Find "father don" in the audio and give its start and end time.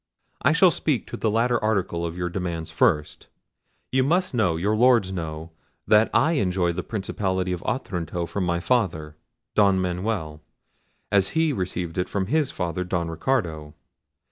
8.59-9.79, 12.49-13.09